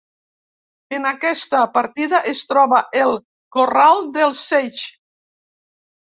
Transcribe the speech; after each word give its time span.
En 0.99 1.03
aquesta 1.09 1.59
partida 1.75 2.21
es 2.31 2.41
troba 2.53 2.79
el 3.01 3.13
Corral 3.57 4.01
del 4.17 4.33
Seix. 4.39 4.87